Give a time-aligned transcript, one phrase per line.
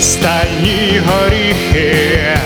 [0.00, 2.38] стальні горіхи.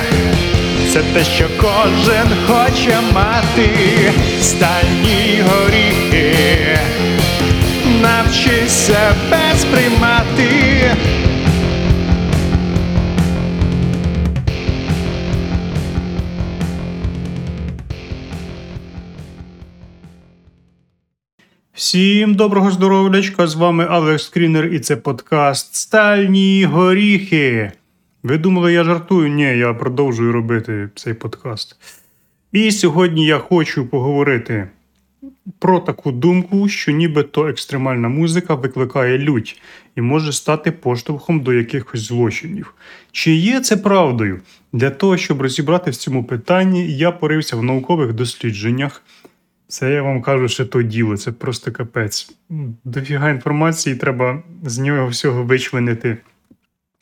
[0.93, 6.79] Це те, що кожен хоче мати, стальні горіхи,
[8.03, 10.95] навчись себе сприймати.
[21.85, 23.47] Всім доброго здоров'ячка!
[23.47, 27.73] З вами Алекс Скрінер і це подкаст Стальні горіхи.
[28.23, 29.29] Ви думали, я жартую?
[29.29, 31.77] Ні, я продовжую робити цей подкаст.
[32.53, 34.69] І сьогодні я хочу поговорити
[35.59, 39.61] про таку думку, що нібито екстремальна музика викликає лють
[39.97, 42.75] і може стати поштовхом до якихось злочинів.
[43.13, 44.41] Чи є це правдою?
[44.73, 49.03] Для того, щоб розібрати в цьому питанні, я порився в наукових дослідженнях.
[49.75, 52.37] Це я вам кажу, що то діло, це просто капець.
[52.85, 56.17] Дофіга інформації, треба з нього всього вичленити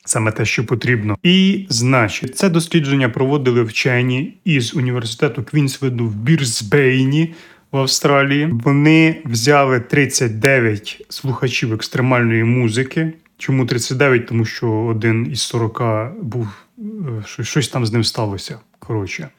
[0.05, 1.17] саме те, що потрібно.
[1.23, 7.33] І, значить, це дослідження проводили вчені із університету Квінсведу в Бірсбейні
[7.71, 8.49] в Австралії.
[8.51, 13.13] Вони взяли 39 слухачів екстремальної музики.
[13.37, 14.27] Чому 39?
[14.27, 16.47] Тому що один із 40 був
[17.39, 18.59] е, щось там з ним сталося.
[18.79, 19.29] Коротше.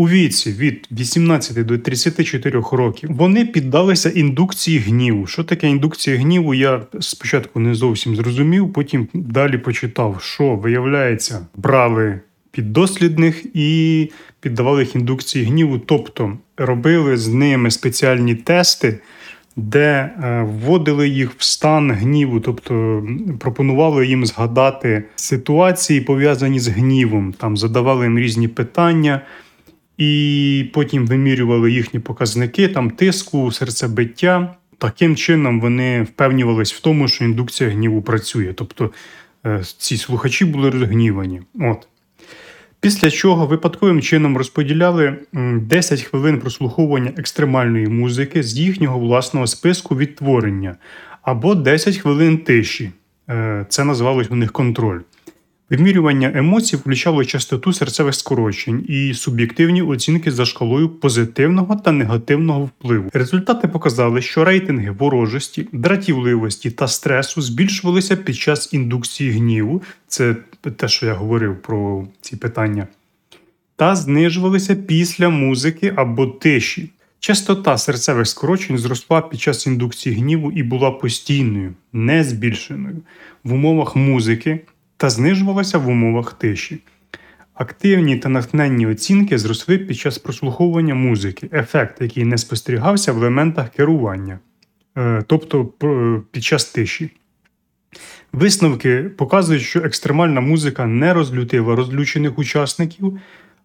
[0.00, 5.26] У віці від 18 до 34 років вони піддалися індукції гніву.
[5.26, 6.54] Що таке індукція гніву?
[6.54, 14.94] Я спочатку не зовсім зрозумів, потім далі почитав, що виявляється, брали піддослідних і піддавали їх
[14.94, 18.98] індукції гніву, тобто робили з ними спеціальні тести.
[19.56, 23.06] Де е, вводили їх в стан гніву, тобто
[23.40, 29.20] пропонували їм згадати ситуації, пов'язані з гнівом, там задавали їм різні питання,
[29.98, 34.54] і потім вимірювали їхні показники, там тиску, серцебиття.
[34.78, 38.52] Таким чином вони впевнювались в тому, що індукція гніву працює.
[38.52, 38.90] Тобто
[39.46, 41.42] е, ці слухачі були розгнівані.
[41.60, 41.88] От.
[42.80, 50.76] Після чого випадковим чином розподіляли 10 хвилин прослуховування екстремальної музики з їхнього власного списку відтворення
[51.22, 52.90] або 10 хвилин тиші.
[53.30, 55.00] Е, це називалось у них контроль.
[55.70, 63.10] Вимірювання емоцій включало частоту серцевих скорочень і суб'єктивні оцінки за шкалою позитивного та негативного впливу.
[63.12, 70.36] Результати показали, що рейтинги ворожості, дратівливості та стресу збільшувалися під час індукції гніву, це
[70.76, 72.86] те, що я говорив про ці питання,
[73.76, 76.90] та знижувалися після музики або тиші.
[77.20, 82.96] Частота серцевих скорочень зросла під час індукції гніву і була постійною, не збільшеною
[83.44, 84.60] в умовах музики
[84.98, 86.78] та знижувалася в умовах тиші.
[87.54, 93.70] Активні та натхненні оцінки зросли під час прослуховування музики, ефект, який не спостерігався в елементах
[93.70, 94.38] керування,
[94.98, 95.64] е, тобто
[96.30, 97.10] під час тиші.
[98.32, 103.20] Висновки показують, що екстремальна музика не розлютила розлючених учасників,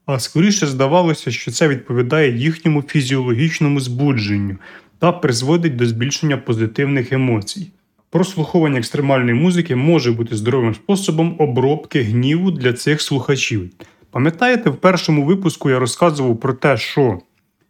[0.05, 4.57] а скоріше здавалося, що це відповідає їхньому фізіологічному збудженню
[4.99, 7.71] та призводить до збільшення позитивних емоцій.
[8.13, 13.69] Прослуховування екстремальної музики може бути здоровим способом обробки гніву для цих слухачів.
[14.11, 17.19] Пам'ятаєте, в першому випуску я розказував про те, що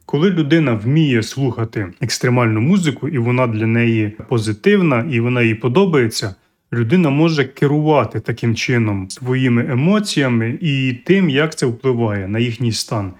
[0.05, 6.35] коли людина вміє слухати екстремальну музику, і вона для неї позитивна, і вона їй подобається,
[6.73, 13.13] людина може керувати таким чином своїми емоціями і тим, як це впливає на їхній стан.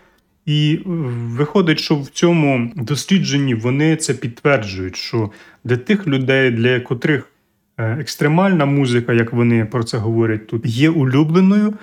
[0.46, 5.32] І виходить, що в цьому дослідженні вони це підтверджують, що
[5.64, 7.30] для тих людей, для котрих
[7.78, 11.74] е, екстремальна музика, як вони про це говорять тут, є улюбленою.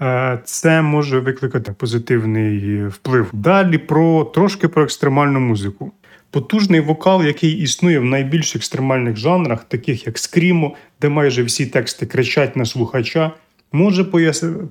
[0.00, 3.30] Е, це може викликати позитивний вплив.
[3.32, 5.92] Далі про трошки про екстремальну музику.
[6.30, 12.06] Потужний вокал, який існує в найбільш екстремальних жанрах, таких як скрімо, де майже всі тексти
[12.06, 13.32] кричать на слухача
[13.72, 14.04] може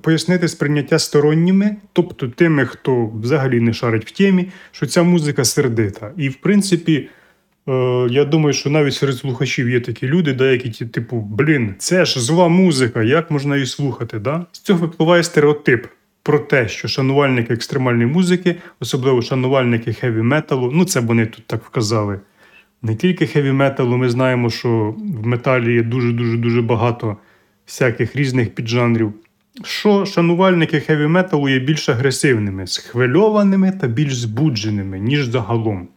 [0.02, 6.12] пояснити сприйняття сторонніми, тобто тими, хто взагалі не шарить в темі, що ця музика сердита.
[6.16, 7.08] І в принципі,
[7.68, 7.72] е,
[8.10, 12.48] я думаю, що навіть серед слухачів є такі люди, деякі типу, блін, це ж зла
[12.48, 14.18] музика, як можна її слухати?
[14.18, 14.46] Да?
[14.52, 15.86] З цього випливає стереотип.
[16.22, 21.64] Про те, що шанувальники екстремальної музики, особливо шанувальники хеві металу, ну це вони тут так
[21.64, 22.20] вказали.
[22.82, 27.16] Не тільки хеві металу, ми знаємо, що в металі є дуже-дуже дуже багато
[27.70, 29.12] всяких різних піджанрів,
[29.64, 35.88] що шанувальники хеві металу є більш агресивними, схвильованими та більш збудженими, ніж загалом.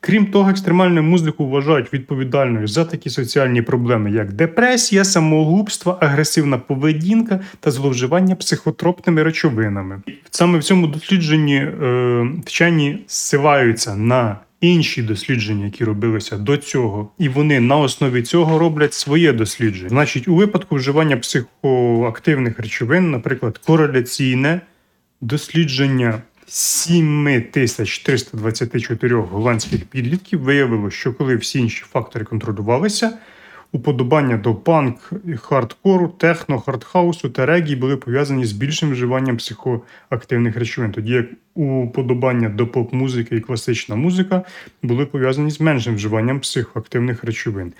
[0.00, 7.40] Крім того, екстремальну музику вважають відповідальною за такі соціальні проблеми, як депресія, самогубство, агресивна поведінка
[7.60, 10.02] та зловживання психотропними речовинами.
[10.30, 17.28] Саме в цьому дослідженні е, вчені зсилаються на інші дослідження, які робилися до цього, і
[17.28, 19.88] вони на основі цього роблять своє дослідження.
[19.88, 24.60] Значить, у випадку вживання психоактивних речовин, наприклад, кореляційне
[25.20, 33.18] дослідження 7324 голландських підлітків виявило, що коли всі інші фактори контролювалися,
[33.72, 40.92] уподобання до панк, хардкору, техно, хардхаусу та регі були пов'язані з більшим вживанням психоактивних речовин,
[40.92, 44.42] тоді як уподобання до поп-музики і класична музика
[44.82, 47.72] були пов'язані з меншим вживанням психоактивних речовин.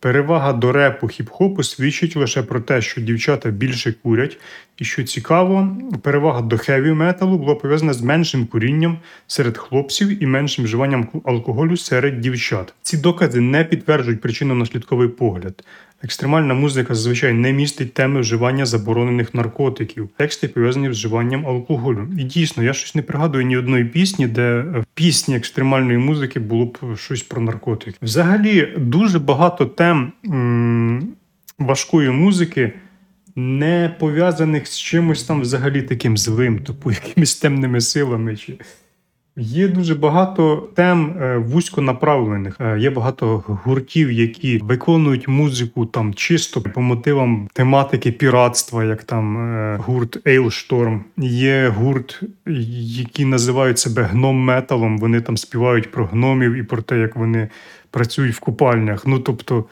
[0.00, 4.38] Перевага до репу хіп-хопу свідчить лише про те, що дівчата більше курять,
[4.78, 10.26] і що цікаво, перевага до хеві металу була пов'язана з меншим курінням серед хлопців і
[10.26, 12.74] меншим вживанням алкоголю серед дівчат.
[12.82, 15.64] Ці докази не підтверджують причинно-наслідковий погляд.
[16.02, 22.08] Екстремальна музика зазвичай не містить теми вживання заборонених наркотиків, тексти пов'язані з вживанням алкоголю.
[22.18, 26.66] І дійсно, я щось не пригадую ні одної пісні, де в пісні екстремальної музики було
[26.66, 27.96] б щось про наркотики.
[28.02, 30.12] Взагалі, дуже багато тем
[31.58, 32.72] важкої музики.
[33.38, 38.58] Не пов'язаних з чимось там взагалі таким злим, типу якимись темними силами чи
[39.38, 42.56] Є дуже багато тем е, вузьконаправлених.
[42.60, 49.36] Е, Є багато гуртів, які виконують музику там чисто по мотивам тематики піратства, як там
[49.36, 51.00] е, гурт Eilstorm.
[51.18, 54.98] Є гурт, які називають себе гном металом.
[54.98, 57.48] Вони там співають про гномів і про те, як вони
[57.90, 59.06] працюють в купальнях.
[59.06, 59.64] Ну тобто.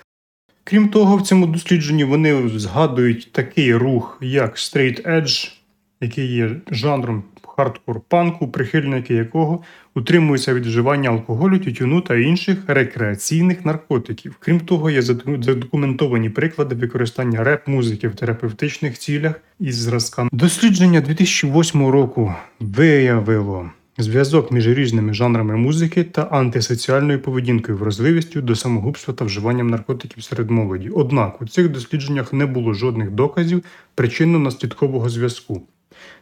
[0.66, 5.52] Крім того, в цьому дослідженні вони згадують такий рух, як Straight Edge,
[6.00, 7.22] який є жанром
[7.56, 9.62] хардкор панку, прихильники якого
[9.94, 14.36] утримуються від вживання алкоголю, тютюну та інших рекреаційних наркотиків.
[14.40, 20.30] Крім того, є задокументовані приклади використання реп-музики в терапевтичних цілях із зразками.
[20.32, 23.70] Дослідження 2008 року виявило.
[23.98, 30.50] Зв'язок між різними жанрами музики та антисоціальною поведінкою, вразливістю до самогубства та вживанням наркотиків серед
[30.50, 30.88] молоді.
[30.88, 33.64] Однак у цих дослідженнях не було жодних доказів
[33.96, 35.62] причинно-наслідкового зв'язку.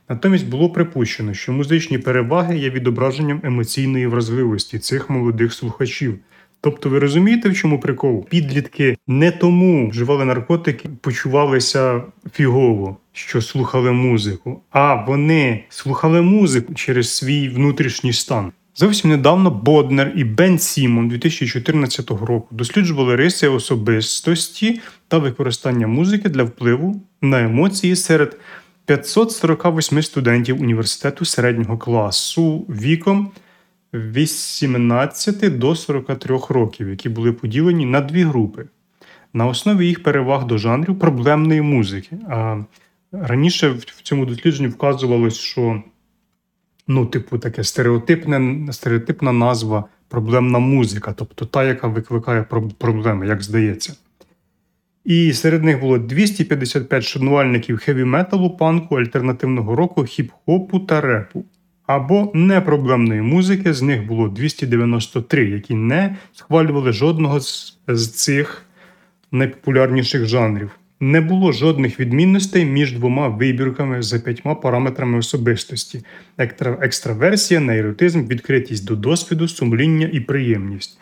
[0.09, 6.19] Натомість було припущено, що музичні переваги є відображенням емоційної вразливості цих молодих слухачів.
[6.61, 8.27] Тобто, ви розумієте, в чому прикол?
[8.29, 12.03] Підлітки не тому вживали наркотики, почувалися
[12.33, 18.53] фігово, що слухали музику, а вони слухали музику через свій внутрішній стан.
[18.77, 26.43] Зовсім недавно Боднер і Бен Сімон 2014 року досліджували риси особистості та використання музики для
[26.43, 28.39] впливу на емоції серед
[28.85, 33.31] 548 студентів університету середнього класу віком
[33.95, 38.65] 18 до 43 років, які були поділені на дві групи.
[39.33, 42.19] На основі їх переваг до жанрів проблемної музики.
[42.29, 42.65] А
[43.13, 45.83] Раніше в цьому дослідженні вказувалось, що
[46.87, 52.43] ну, типу, таке стереотипне, стереотипна назва проблемна музика, тобто та, яка викликає
[52.79, 53.95] проблеми, як здається.
[55.05, 61.45] І серед них було 255 шанувальників хеві металу, панку, альтернативного року, хіп-хопу та репу.
[61.87, 67.41] Або непроблемної музики, з них було 293, які не схвалювали жодного
[67.89, 68.67] з цих
[69.33, 70.71] найпопулярніших жанрів.
[71.01, 76.03] Не було жодних відмінностей між двома вибірками за п'ятьма параметрами особистості:
[76.81, 80.99] екстраверсія, нейротизм, відкритість до досвіду, сумління і приємність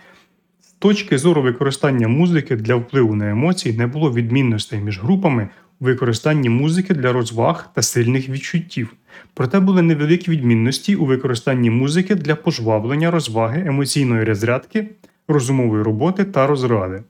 [0.81, 5.49] точки зору використання музики для впливу на емоції не було відмінностей між групами
[5.81, 8.95] у використанні музики для розваг та сильних відчуттів.
[9.35, 14.89] Проте були невеликі відмінності у використанні музики для пожвавлення розваги емоційної розрядки,
[15.29, 17.03] розумової роботи та розради.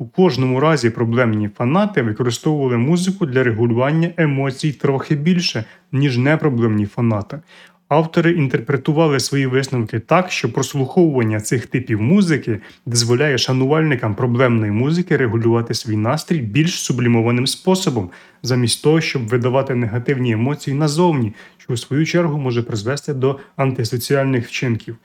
[0.00, 7.40] У кожному разі проблемні фанати використовували музику для регулювання емоцій трохи більше, ніж непроблемні фанати.
[7.88, 15.74] Автори інтерпретували свої висновки так, що прослуховування цих типів музики дозволяє шанувальникам проблемної музики регулювати
[15.74, 18.10] свій настрій більш сублімованим способом,
[18.42, 24.46] замість того, щоб видавати негативні емоції назовні, що у свою чергу може призвести до антисоціальних
[24.46, 24.96] вчинків.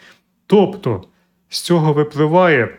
[0.48, 1.04] Тобто
[1.50, 2.78] з цього випливає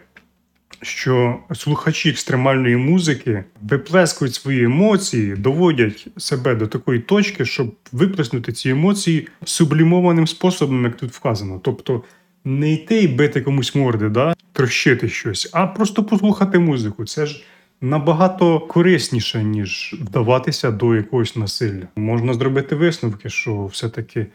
[0.85, 8.69] що слухачі екстремальної музики виплескують свої емоції, доводять себе до такої точки, щоб виплеснути ці
[8.69, 11.61] емоції сублімованим способом, як тут вказано.
[11.65, 12.03] Тобто
[12.45, 14.35] не йти і бити комусь морди, да?
[14.53, 17.05] трощити щось, а просто послухати музику.
[17.05, 17.45] Це ж.
[17.81, 21.83] Набагато корисніше, ніж вдаватися до якогось насилля.
[21.97, 24.27] Можна зробити висновки, що все-таки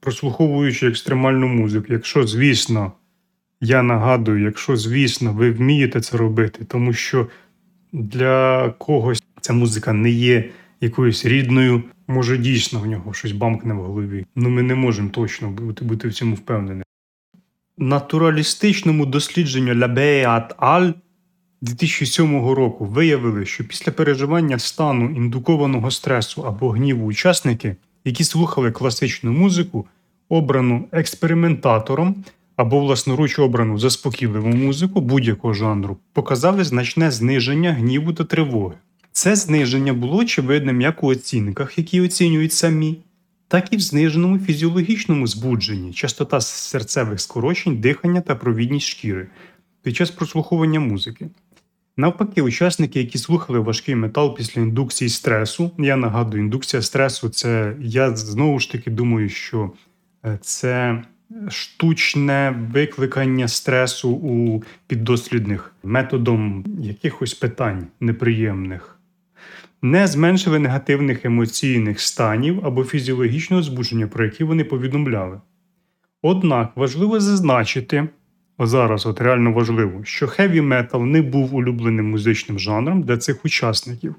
[0.00, 2.92] прослуховуючи екстремальну музику, якщо, звісно,
[3.60, 7.28] я нагадую, якщо, звісно, ви вмієте це робити, тому що
[7.92, 13.82] для когось ця музика не є якоюсь рідною, може дійсно в нього щось бамкне в
[13.82, 14.26] голові.
[14.36, 16.82] Ну ми не можемо точно бути, бути в цьому впевнені.
[17.78, 20.94] натуралістичному дослідженню et al.
[21.60, 29.32] 2007 року виявили, що після переживання стану індукованого стресу або гніву учасники, які слухали класичну
[29.32, 29.86] музику,
[30.28, 32.24] обрану експериментатором
[32.56, 38.74] або власноруч обрану заспокійливу музику будь-якого жанру, показали значне зниження гніву та тривоги.
[39.12, 42.98] Це зниження було очевидним як у оцінках, які оцінюють самі,
[43.48, 49.26] так і в зниженому фізіологічному збудженні, частота серцевих скорочень, дихання та провідність шкіри
[49.82, 51.28] під час прослуховування музики.
[51.96, 58.16] Навпаки, учасники, які слухали важкий метал після індукції стресу, я нагадую, індукція стресу це я
[58.16, 59.70] знову ж таки думаю, що
[60.24, 61.02] е, це
[61.48, 68.98] штучне викликання стресу у піддослідних методом якихось питань неприємних,
[69.82, 75.40] не зменшили негативних емоційних станів або фізіологічного збудження, про які вони повідомляли.
[76.22, 78.08] Однак важливо зазначити,
[78.58, 83.44] о зараз от реально важливо, що хеві метал не був улюбленим музичним жанром для цих
[83.44, 84.14] учасників.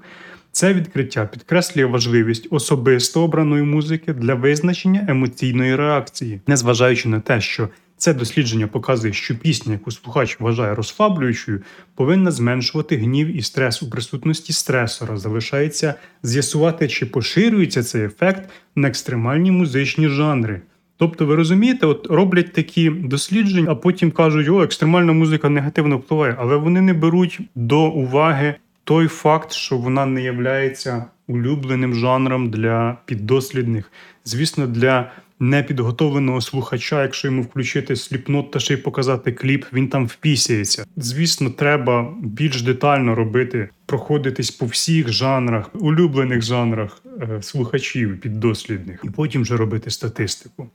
[0.52, 7.68] Це відкриття підкреслює важливість особисто обраної музики для визначення емоційної реакції, незважаючи на те, що
[7.96, 11.62] це дослідження показує, що пісня, яку слухач вважає розслаблюючою,
[11.94, 15.16] повинна зменшувати гнів і стрес у присутності стресора.
[15.16, 20.60] Залишається з'ясувати, чи поширюється цей ефект на екстремальні музичні жанри.
[20.96, 26.36] Тобто, ви розумієте, от роблять такі дослідження, а потім кажуть, о, екстремальна музика негативно впливає,
[26.38, 28.54] але вони не беруть до уваги
[28.88, 33.92] той факт, що вона не являється улюбленим жанром для піддослідних.
[34.24, 40.06] Звісно, для непідготовленого слухача, якщо йому включити сліпнот та ще й показати кліп, він там
[40.06, 40.86] впісяється.
[40.96, 49.10] Звісно, треба більш детально робити, проходитись по всіх жанрах, улюблених жанрах е, слухачів піддослідних, і
[49.10, 50.70] потім вже робити статистику.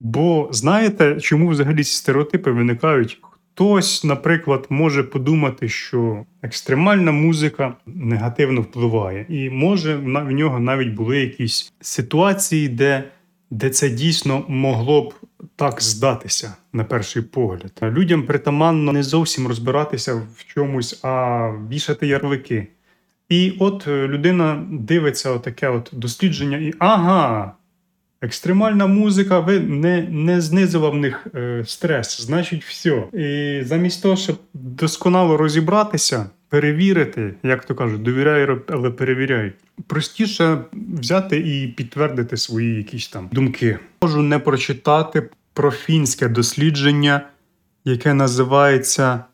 [0.00, 3.20] Бо знаєте, чому взагалі ці стереотипи виникають?
[3.54, 11.20] Хтось, наприклад, може подумати, що екстремальна музика негативно впливає, і може в нього навіть були
[11.20, 13.04] якісь ситуації, де
[13.50, 15.14] де це дійсно могло б
[15.56, 17.72] так здатися на перший погляд.
[17.82, 22.66] Людям притаманно не зовсім розбиратися в чомусь, а вішати ярлики.
[23.28, 27.52] І от е, людина дивиться отаке от дослідження, і ага,
[28.22, 33.02] екстремальна музика ви не не знизила в них е, стрес, значить, все.
[33.12, 39.52] І замість того, щоб досконало розібратися, перевірити, як то кажуть, довіряй, але перевіряй.
[39.86, 43.78] Простіше взяти і підтвердити свої якісь там думки.
[44.02, 47.26] Можу не прочитати про фінське дослідження,
[47.84, 49.24] яке називається.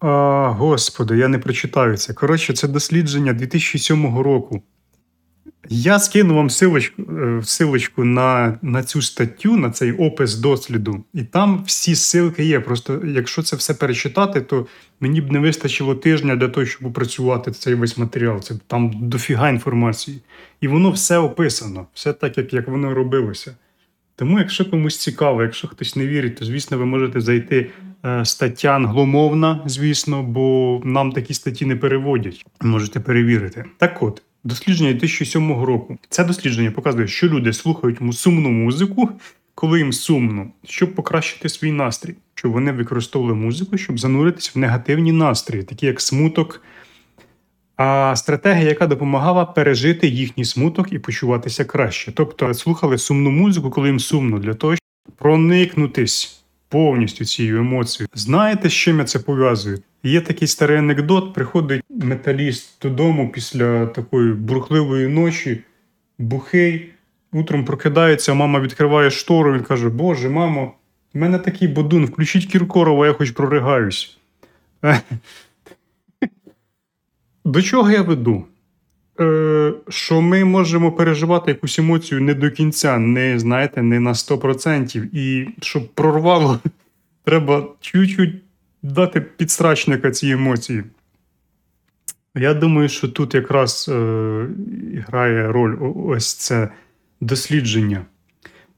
[0.00, 2.14] А, Господи, я не прочитаю це.
[2.14, 4.62] Коротше, це дослідження 2007 року.
[5.70, 11.64] Я скину вам е, силочку на на цю статтю, на цей опис досліду, і там
[11.66, 12.60] всі ссылки є.
[12.60, 14.66] Просто якщо це все перечитати, то
[15.00, 18.40] мені б не вистачило тижня для того, щоб опрацювати цей весь матеріал.
[18.40, 20.20] Це там дофіга інформації.
[20.60, 23.56] І воно все описано, все так, як, як воно робилося.
[24.16, 27.70] Тому, якщо комусь цікаво, якщо хтось не вірить, то звісно ви можете зайти.
[28.04, 32.46] Е, стаття англомовна, звісно, бо нам такі статті не переводять.
[32.60, 33.64] Можете перевірити.
[33.78, 34.22] Так от.
[34.44, 35.98] Дослідження 2007 року.
[36.08, 39.10] Це дослідження показує, що люди слухають сумну музику,
[39.54, 45.12] коли їм сумно, щоб покращити свій настрій, щоб вони використовували музику, щоб зануритися в негативні
[45.12, 46.62] настрої, такі як смуток.
[47.76, 52.12] А стратегія, яка допомагала пережити їхній смуток і почуватися краще.
[52.12, 58.08] Тобто слухали сумну музику, коли їм сумно, для того, щоб проникнутись повністю цією емоцією.
[58.14, 59.78] Знаєте, з чим я це пов'язую?
[60.02, 65.62] Є такий старий анекдот: приходить металіст додому після такої бурхливої ночі,
[66.18, 66.90] бухий.
[67.32, 69.52] Утром прокидається, мама відкриває штору.
[69.54, 70.74] Він каже: Боже, мамо,
[71.14, 74.18] в мене такий бодун, включіть Кіркорова, я хоч проригаюсь.
[77.44, 78.44] До чого я веду?
[79.20, 85.08] Е, Що ми можемо переживати якусь емоцію не до кінця, не знаєте, не на 100%.
[85.12, 86.58] І щоб прорвало,
[87.24, 88.34] треба чуть-чуть
[88.82, 90.84] дати підстрачника ці емоції.
[92.34, 94.46] Я думаю, що тут якраз е,
[95.08, 96.68] грає роль ось це
[97.20, 98.04] дослідження.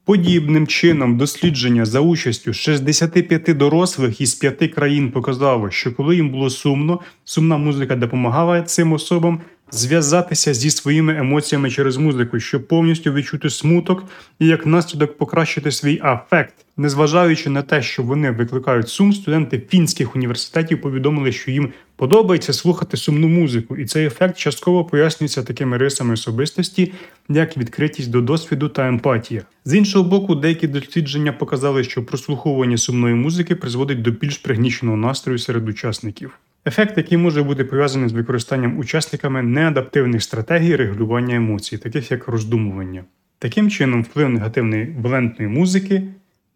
[0.05, 6.49] Подібним чином, дослідження за участю 65 дорослих із 5 країн показало, що коли їм було
[6.49, 9.41] сумно, сумна музика допомагала цим особам
[9.71, 14.03] зв'язатися зі своїми емоціями через музику, щоб повністю відчути смуток
[14.39, 16.53] і як наслідок покращити свій афект.
[16.77, 22.97] Незважаючи на те, що вони викликають сум, студенти фінських університетів повідомили, що їм подобається слухати
[22.97, 26.93] сумну музику, і цей ефект частково пояснюється такими рисами особистості,
[27.29, 29.41] як відкритість до досвіду та емпатія.
[29.65, 35.39] З іншого боку, деякі дослідження показали, що прослуховування сумної музики призводить до більш пригніченого настрою
[35.39, 36.31] серед учасників.
[36.65, 43.03] Ефект, який може бути пов'язаний з використанням учасниками неадаптивних стратегій регулювання емоцій, таких як роздумування.
[43.39, 46.03] Таким чином, вплив негативної валентної музики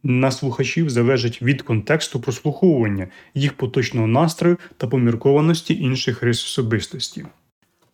[0.04, 7.26] на слухачів залежить від контексту прослуховування, їх поточного настрою та поміркованості інших рис особистості.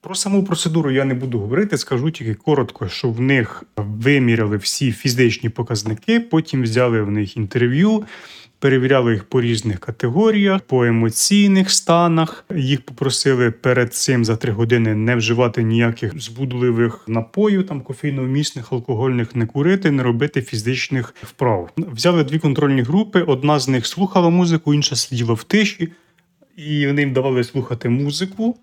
[0.02, 4.92] Про саму процедуру я не буду говорити, скажу тільки коротко, що в них виміряли всі
[4.92, 8.04] фізичні показники, потім взяли в них інтерв'ю,
[8.62, 12.46] перевіряли їх по різних категоріях, по емоційних станах.
[12.56, 19.36] Їх попросили перед цим за три години не вживати ніяких збудливих напоїв, там кофейно-вмісних, алкогольних,
[19.36, 21.70] не курити, не робити фізичних вправ.
[21.78, 23.22] Взяли дві контрольні групи.
[23.22, 25.92] Одна з них слухала музику, інша сиділа в тиші,
[26.58, 28.58] і вони їм давали слухати музику.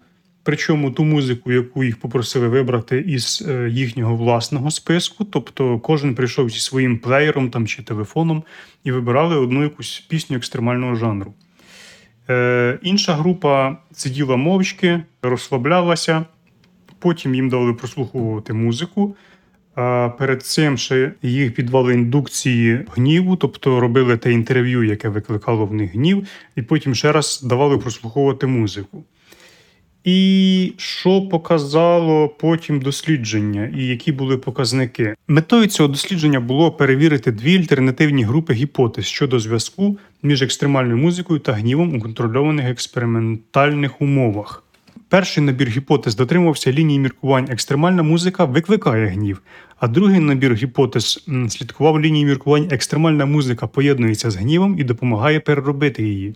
[0.49, 6.51] Причому ту музику, яку їх попросили вибрати із е, їхнього власного списку, тобто кожен прийшов
[6.51, 8.43] зі своїм плеєром там чи телефоном
[8.85, 11.35] і вибирали одну якусь пісню екстремального жанру.
[12.31, 16.25] Е, Інша група сиділа мовчки, розслаблялася,
[16.99, 19.17] потім їм дали прослуховувати музику.
[19.75, 25.75] А перед цим ще їх підвали індукції гніву, тобто робили те інтерв'ю, яке викликало в
[25.75, 26.27] них гнів,
[26.57, 29.05] і потім ще раз давали прослуховувати музику.
[30.05, 35.15] І що показало потім дослідження, і які були показники?
[35.29, 41.53] Метою цього дослідження було перевірити дві альтернативні групи гіпотез щодо зв'язку між екстремальною музикою та
[41.53, 44.65] гнівом у контрольованих експериментальних умовах.
[45.09, 49.43] Перший набір гіпотез дотримувався лінії міркувань екстремальна музика викликає гнів,
[49.81, 56.03] а другий набір гіпотез слідкував лінії міркувань екстремальна музика поєднується з гнівом і допомагає переробити
[56.03, 56.35] її.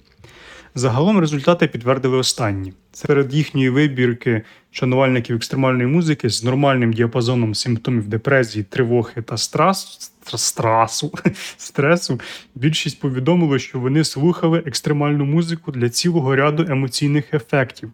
[0.74, 2.72] Загалом результати підтвердили останні.
[2.92, 11.12] Серед їхньої вибірки шанувальників екстремальної музики з нормальним діапазоном симптомів депресії, тривоги та страс, страсу,
[11.56, 12.20] стресу
[12.54, 17.92] більшість повідомило, що вони слухали екстремальну музику для цілого ряду емоційних ефектів.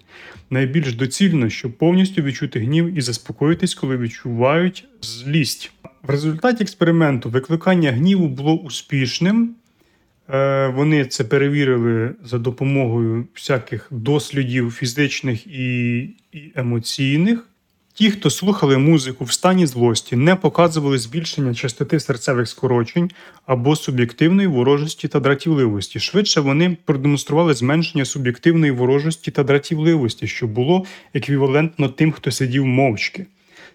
[0.51, 5.73] Найбільш доцільно, щоб повністю відчути гнів і заспокоїтись, коли відчувають злість.
[6.03, 9.55] В результаті експерименту викликання гніву було успішним.
[10.31, 15.99] Е, вони це перевірили за допомогою всяких дослідів фізичних і,
[16.33, 17.49] і емоційних.
[17.95, 23.11] Ті, хто слухали музику в стані злості, не показували збільшення частоти серцевих скорочень
[23.47, 26.01] або суб'єктивної ворожості та дратівливості.
[26.01, 33.27] Швидше вони продемонстрували зменшення суб'єктивної ворожості та дратівливості, що було еквівалентно тим, хто сидів мовчки.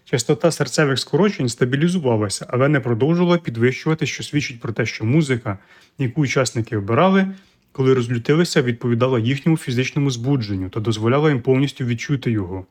[0.04, 5.58] Частота серцевих скорочень стабілізувалася, але не продовжувала підвищувати, що свідчить про те, що музика,
[5.98, 7.28] яку учасники обирали,
[7.72, 12.66] коли розлютилися, відповідала їхньому фізичному збудженню та дозволяла їм повністю відчути його.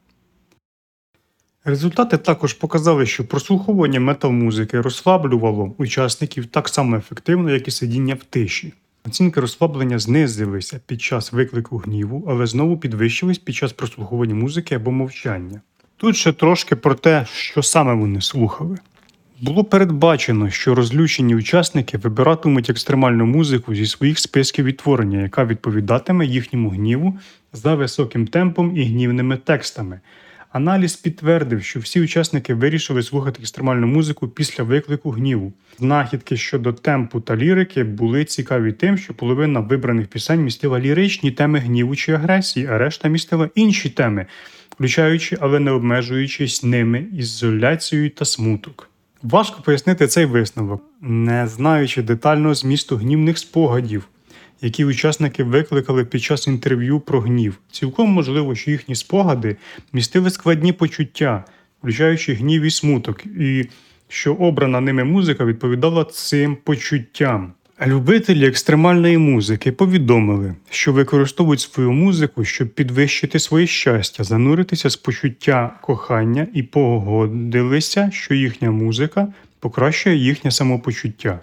[1.65, 8.23] Результати також показали, що прослуховування метал-музики розслаблювало учасників так само ефективно, як і сидіння в
[8.23, 8.73] тиші.
[9.05, 14.91] Оцінки розслаблення знизилися під час виклику гніву, але знову підвищились під час прослуховування музики або
[14.91, 15.61] мовчання.
[16.03, 18.77] Тут ще трошки про те, що саме вони слухали.
[19.41, 26.69] Було передбачено, що розлючені учасники вибиратимуть екстремальну музику зі своїх списків відтворення, яка відповідатиме їхньому
[26.69, 27.19] гніву
[27.53, 29.99] за високим темпом і гнівними текстами.
[30.51, 35.53] Аналіз підтвердив, що всі учасники вирішили слухати екстремальну музику після виклику гніву.
[35.79, 41.59] Знахідки щодо темпу та лірики були цікаві тим, що половина вибраних пісень містила ліричні теми
[41.59, 44.25] гніву чи агресії, а решта містила інші теми
[44.73, 48.89] включаючи, але не обмежуючись ними ізоляцією та смуток.
[49.23, 54.07] Важко пояснити цей висновок, не знаючи детального змісту гнівних спогадів,
[54.61, 57.57] які учасники викликали під час інтерв'ю про гнів.
[57.71, 59.55] Цілком можливо, що їхні спогади
[59.93, 61.45] містили складні почуття,
[61.79, 63.69] включаючи гнів і смуток, і
[64.07, 67.53] що обрана ними музика відповідала цим почуттям.
[67.81, 75.79] Любителі екстремальної музики повідомили, що використовують свою музику, щоб підвищити своє щастя, зануритися з почуття
[75.81, 79.27] кохання і погодилися, що їхня музика
[79.59, 81.39] покращує їхнє самопочуття.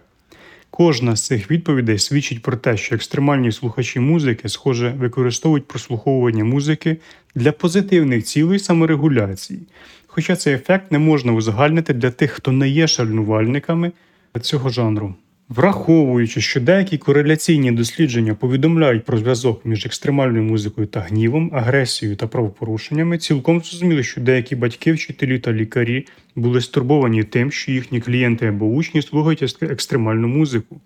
[0.70, 6.96] Кожна з цих відповідей свідчить про те, що екстремальні слухачі музики, схоже, використовують прослуховування музики
[7.34, 9.60] для позитивних цілей саморегуляції.
[10.06, 13.92] Хоча цей ефект не можна узагальнити для тих, хто не є шальнувальниками
[14.40, 15.14] цього жанру.
[15.50, 22.26] Враховуючи, що деякі кореляційні дослідження повідомляють про зв'язок між екстремальною музикою та гнівом, агресією та
[22.26, 28.46] правопорушеннями, цілком зрозуміло, що деякі батьки, вчителі та лікарі були стурбовані тим, що їхні клієнти
[28.46, 30.80] або учні слухають екстремальну музику.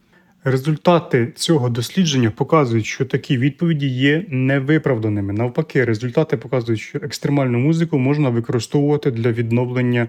[0.45, 5.33] Результати цього дослідження показують, що такі відповіді є невиправданими.
[5.33, 10.09] Навпаки, результати показують, що екстремальну музику можна використовувати для відновлення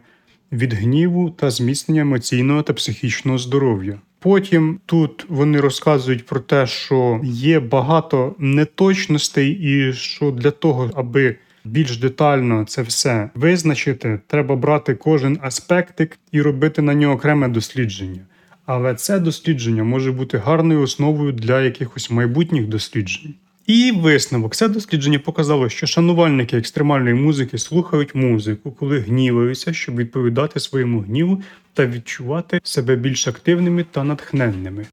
[0.51, 3.99] від гніву та зміцнення емоційного та психічного здоров'я.
[4.19, 11.35] Потім тут вони розказують про те, що є багато неточностей, і що для того, аби
[11.65, 18.21] більш детально це все визначити, треба брати кожен аспектик і робити на нього окреме дослідження.
[18.65, 23.33] Але це дослідження може бути гарною основою для якихось майбутніх досліджень.
[23.67, 30.59] І висновок це дослідження показало, що шанувальники екстремальної музики слухають музику, коли гніваються, щоб відповідати
[30.59, 31.41] своєму гніву
[31.73, 34.85] та відчувати себе більш активними та натхненними.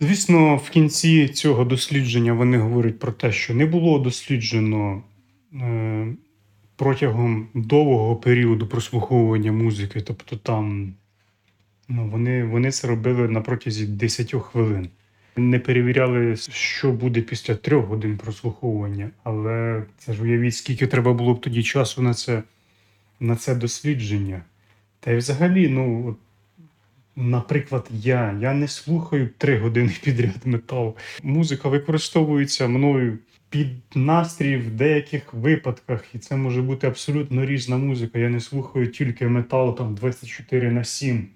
[0.00, 5.02] Звісно, в кінці цього дослідження вони говорять про те, що не було досліджено
[5.54, 6.06] е,
[6.76, 10.94] протягом довгого періоду прослуховування музики, тобто там
[11.88, 14.88] ну, вони, вони це робили на протязі 10 хвилин.
[15.40, 21.34] Не перевіряли, що буде після трьох годин прослуховування, але це ж уявіть, скільки треба було
[21.34, 22.42] б тоді часу на це,
[23.20, 24.42] на це дослідження.
[25.00, 26.16] Та й взагалі, ну,
[27.16, 30.96] наприклад, я, я не слухаю три години підряд метал.
[31.22, 33.18] Музика використовується мною
[33.50, 38.18] під настрій в деяких випадках, і це може бути абсолютно різна музика.
[38.18, 41.28] Я не слухаю тільки метал там 24 на 7.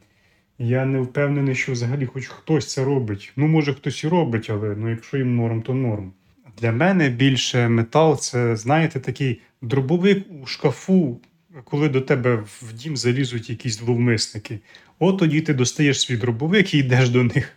[0.59, 3.33] Я не впевнений, що взагалі хоч хтось це робить.
[3.37, 6.12] Ну, може, хтось і робить, але ну, якщо їм норм, то норм.
[6.61, 11.21] Для мене більше метал це, знаєте, такий дробовик у шкафу,
[11.64, 14.61] коли до тебе в дім залізуть якісь зловмисники.
[14.99, 17.53] От тоді ти достаєш свій дробовик і йдеш до них.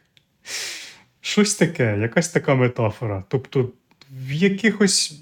[1.22, 3.24] Щось таке, якась така метафора.
[3.28, 3.72] Тобто
[4.12, 5.22] в якихось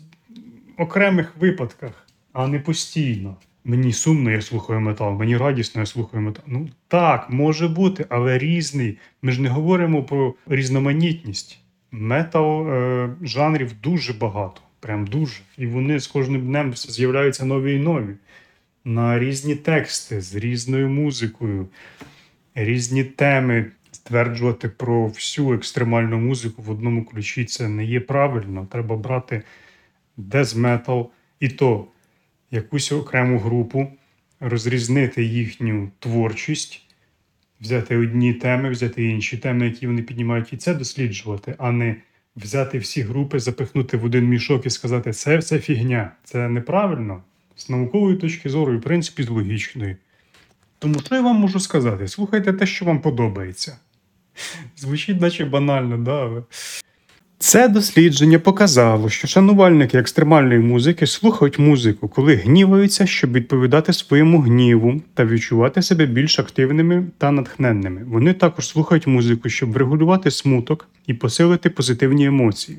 [0.77, 3.37] окремих випадках, а не постійно.
[3.67, 6.43] Мені сумно, я слухаю метал, мені радісно, я слухаю метал.
[6.47, 8.97] Ну так, може бути, але різний.
[9.21, 11.59] Ми ж не говоримо про різноманітність.
[11.91, 15.41] Метал е, жанрів дуже багато, прям дуже.
[15.57, 18.15] І вони з кожним днем з'являються нові і нові.
[18.83, 21.67] На різні тексти з різною музикою,
[22.55, 23.65] різні теми.
[23.91, 28.67] Стверджувати про всю екстремальну музику в одному ключі це не є правильно.
[28.71, 29.41] Треба брати
[30.17, 31.87] дез-метал і то
[32.51, 33.87] якусь окрему групу,
[34.39, 36.81] розрізнити їхню творчість,
[37.61, 41.95] взяти одні теми, взяти інші теми, які вони піднімають, і це досліджувати, а не
[42.35, 46.11] взяти всі групи, запихнути в один мішок і сказати, це все фігня.
[46.23, 47.23] Це неправильно
[47.55, 49.97] з наукової точки зору, і в принципі з логічної.
[50.79, 52.07] Тому що я вам можу сказати?
[52.07, 53.77] Слухайте те, що вам подобається.
[54.77, 56.43] Звучить, наче банально, да,
[57.39, 65.01] це дослідження показало, що шанувальники екстремальної музики слухають музику, коли гніваються, щоб відповідати своєму гніву
[65.13, 68.01] та відчувати себе більш активними та натхненними.
[68.07, 72.77] Вони також слухають музику, щоб врегулювати смуток і посилити позитивні емоції.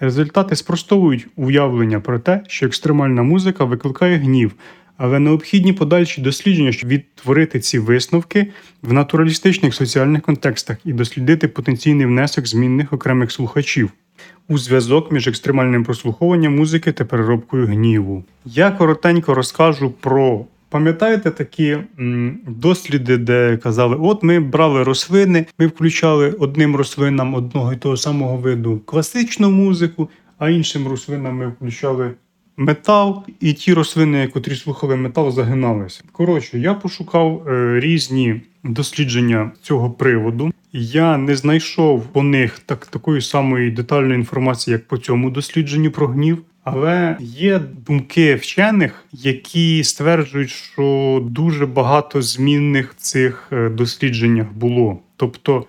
[0.00, 4.52] Результати спростовують уявлення про те, що екстремальна музика викликає гнів,
[4.96, 8.46] але необхідні подальші дослідження, щоб відтворити ці висновки
[8.82, 13.92] в натуралістичних соціальних контекстах і дослідити потенційний внесок змінних окремих слухачів
[14.48, 18.24] у зв'язок між екстремальним прослуховуванням музики та переробкою гніву.
[18.44, 20.44] Я коротенько розкажу про.
[20.68, 21.78] Пам'ятаєте такі
[22.46, 28.36] досліди, де казали, от ми брали рослини, ми включали одним рослинам одного і того самого
[28.36, 32.10] виду класичну музику, а іншим рослинам ми включали
[32.56, 36.02] метал, і ті рослини, котрі слухали метал, загиналися.
[36.12, 40.52] Коротше, я пошукав е, різні дослідження цього приводу.
[40.72, 46.06] Я не знайшов по них так такої самої детальної інформації, як по цьому дослідженню про
[46.06, 46.38] гнів.
[46.64, 54.98] Але є думки вчених, які стверджують, що дуже багато змінних в цих е, дослідженнях було.
[55.16, 55.66] Тобто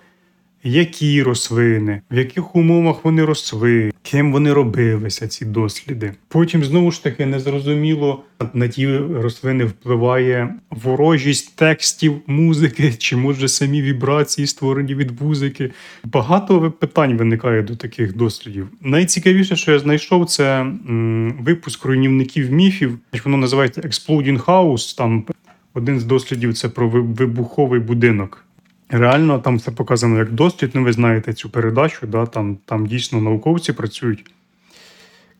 [0.67, 6.11] які рослини, в яких умовах вони росли, ким вони робилися, ці досліди.
[6.27, 13.81] Потім знову ж таки незрозуміло на ті рослини впливає ворожість текстів музики, чи може самі
[13.81, 15.71] вібрації створені від музики.
[16.03, 18.67] Багато питань виникає до таких дослідів.
[18.81, 22.99] Найцікавіше, що я знайшов, це м, випуск руйнівників міфів.
[23.25, 24.97] Воно називається Exploding House.
[24.97, 25.25] Там
[25.73, 28.46] один з дослідів це про вибуховий будинок.
[28.89, 33.21] Реально там це показано як дослід, ну ви знаєте цю передачу, да, там там дійсно
[33.21, 34.25] науковці працюють.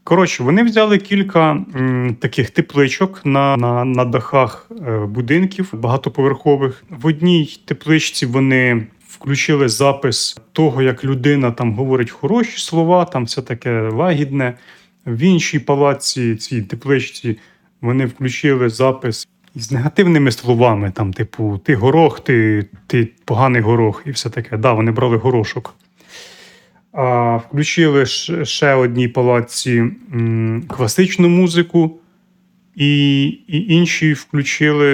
[0.04, 6.84] Коротше, вони взяли кілька м, таких тепличок на на, на дахах е, будинків багатоповерхових.
[6.90, 13.42] В одній тепличці вони включили запис того, як людина там говорить хороші слова, там все
[13.42, 14.58] таке лагідне.
[15.06, 17.38] В іншій палаці, цій тепличці,
[17.82, 19.28] вони включили запис
[19.58, 24.58] з негативними словами, там, типу, ти горох, ти, ти поганий горох і все таке.
[24.58, 25.74] Да, вони брали горошок.
[26.94, 28.06] А включили
[28.46, 32.00] ще одній палаці м, класичну музику,
[32.76, 34.88] і, і інші включили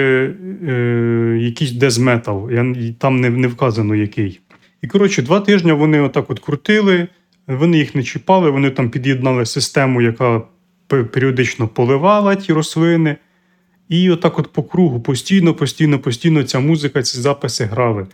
[0.68, 2.50] е, якийсь дезметал.
[2.50, 4.40] Я, там не, не вказано який.
[4.82, 7.08] І коротше, два тижні вони отак от крутили,
[7.46, 10.42] вони їх не чіпали, вони там під'єднали систему, яка
[10.86, 13.16] пе- періодично поливала ті рослини.
[13.88, 18.06] І отак от по кругу постійно, постійно, постійно ця музика, ці записи грали.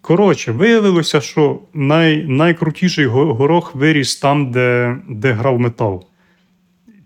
[0.00, 6.04] Коротше, виявилося, що най, найкрутіший горох виріс там, де, де грав метал.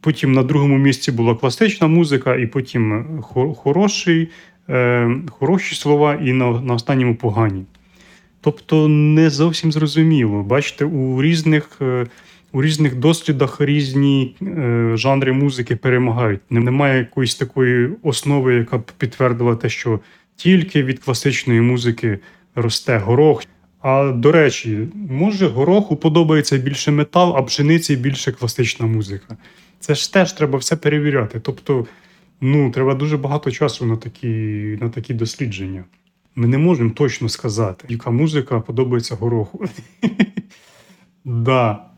[0.00, 4.28] Потім на другому місці була класична музика, і потім хо- хороший,
[4.68, 7.64] е, хороші слова, і на, на останньому погані.
[8.40, 10.42] Тобто не зовсім зрозуміло.
[10.42, 12.06] Бачите, у різних, е,
[12.52, 16.40] у різних дослідах різні е, жанри музики перемагають.
[16.50, 20.00] Немає якоїсь такої основи, яка б підтвердила те, що
[20.36, 22.18] тільки від класичної музики
[22.54, 23.44] росте горох.
[23.80, 29.36] А до речі, може гороху подобається більше метал, а пшениці більше класична музика.
[29.80, 31.40] Це ж теж треба все перевіряти.
[31.40, 31.86] Тобто,
[32.40, 34.28] ну, треба дуже багато часу на такі,
[34.80, 35.84] на такі дослідження.
[36.34, 39.64] Ми не можемо точно сказати, яка музика подобається гороху.
[41.24, 41.89] Да.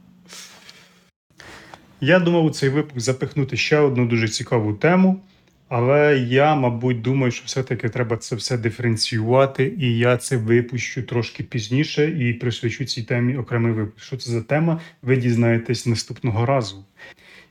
[2.05, 5.21] Я думав у цей випуск запихнути ще одну дуже цікаву тему,
[5.69, 11.43] але я, мабуть, думаю, що все-таки треба це все диференціювати, і я це випущу трошки
[11.43, 14.07] пізніше і присвячу цій темі окремий випуск.
[14.07, 14.81] Що це за тема?
[15.03, 16.85] Ви дізнаєтесь наступного разу.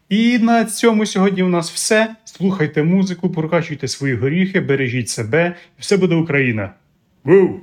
[0.10, 2.16] І на цьому сьогодні у нас все.
[2.26, 6.74] Слухайте музику, прокачуйте свої горіхи, бережіть себе, і все буде Україна.
[7.24, 7.62] Ву!